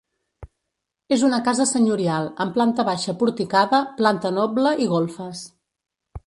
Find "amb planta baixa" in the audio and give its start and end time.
2.45-3.15